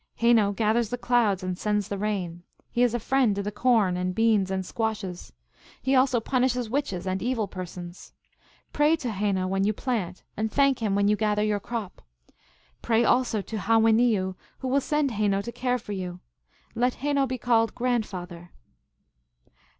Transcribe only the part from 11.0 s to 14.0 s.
you gather your crop. Pray also to Ha wen